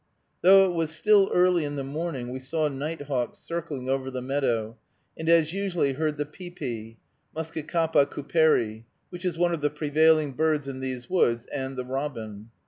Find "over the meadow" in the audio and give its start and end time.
3.87-4.79